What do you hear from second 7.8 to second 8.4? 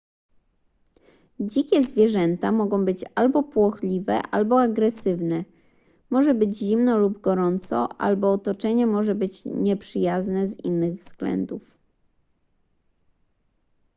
albo